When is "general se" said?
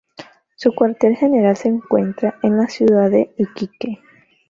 1.15-1.67